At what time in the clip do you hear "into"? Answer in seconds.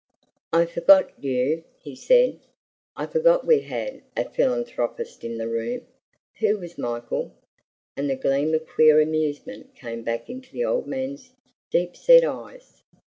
10.27-10.51